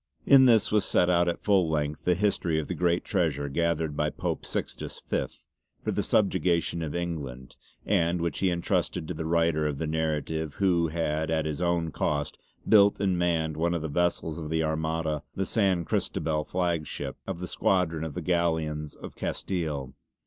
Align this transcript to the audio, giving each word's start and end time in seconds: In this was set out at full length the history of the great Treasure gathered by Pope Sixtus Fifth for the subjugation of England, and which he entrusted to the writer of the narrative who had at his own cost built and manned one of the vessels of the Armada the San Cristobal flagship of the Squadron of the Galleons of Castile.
In 0.25 0.45
this 0.45 0.71
was 0.71 0.83
set 0.83 1.11
out 1.11 1.27
at 1.27 1.43
full 1.43 1.69
length 1.69 2.05
the 2.05 2.15
history 2.15 2.57
of 2.59 2.67
the 2.67 2.73
great 2.73 3.05
Treasure 3.05 3.47
gathered 3.47 3.95
by 3.95 4.09
Pope 4.09 4.47
Sixtus 4.47 4.99
Fifth 4.99 5.45
for 5.83 5.91
the 5.91 6.01
subjugation 6.01 6.81
of 6.81 6.95
England, 6.95 7.55
and 7.85 8.19
which 8.19 8.39
he 8.39 8.49
entrusted 8.49 9.07
to 9.07 9.13
the 9.13 9.27
writer 9.27 9.67
of 9.67 9.77
the 9.77 9.85
narrative 9.85 10.55
who 10.55 10.87
had 10.87 11.29
at 11.29 11.45
his 11.45 11.61
own 11.61 11.91
cost 11.91 12.39
built 12.67 12.99
and 12.99 13.19
manned 13.19 13.57
one 13.57 13.75
of 13.75 13.83
the 13.83 13.89
vessels 13.89 14.39
of 14.39 14.49
the 14.49 14.63
Armada 14.63 15.21
the 15.35 15.45
San 15.45 15.85
Cristobal 15.85 16.45
flagship 16.45 17.17
of 17.27 17.39
the 17.39 17.47
Squadron 17.47 18.03
of 18.03 18.15
the 18.15 18.23
Galleons 18.23 18.95
of 18.95 19.15
Castile. 19.15 19.93